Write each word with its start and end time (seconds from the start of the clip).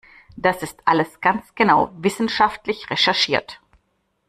Das 0.35 0.63
ist 0.63 0.81
alles 0.87 1.21
ganz 1.21 1.53
genau 1.53 1.91
wissenschaftlich 1.95 2.89
recherchiert! 2.89 3.61